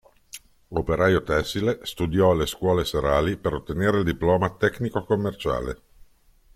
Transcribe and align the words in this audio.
Operaio 0.71 1.21
tessile, 1.21 1.77
studiò 1.83 2.31
alle 2.31 2.47
scuole 2.47 2.85
serali 2.85 3.37
per 3.37 3.53
ottenere 3.53 3.99
il 3.99 4.03
diploma 4.03 4.49
tecnico 4.49 5.03
commerciale. 5.05 5.81